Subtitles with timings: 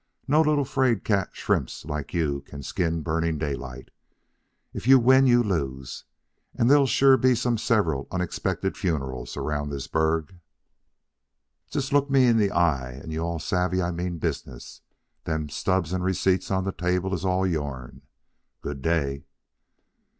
[0.27, 3.91] No little fraid cat shrimps like you all can skin Burning Daylight.
[4.73, 6.05] If you win you lose,
[6.55, 10.39] and there'll sure be some several unexpected funerals around this burg.
[11.69, 14.81] "Just look me in the eye, and you all'll savvee I mean business.
[15.25, 18.01] Them stubs and receipts on the table is all yourn.
[18.63, 19.25] Good day."